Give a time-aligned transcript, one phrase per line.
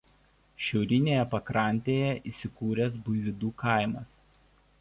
[0.67, 4.13] Šiaurinėje pakrantėje įsikūręs Buivydų kaimas.